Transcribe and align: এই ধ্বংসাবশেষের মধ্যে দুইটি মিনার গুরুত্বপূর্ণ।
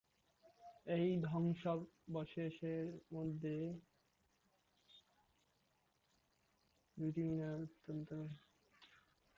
এই 0.95 1.07
ধ্বংসাবশেষের 1.25 2.85
মধ্যে 3.15 3.55
দুইটি 6.97 7.21
মিনার 7.27 7.59
গুরুত্বপূর্ণ। 7.83 8.11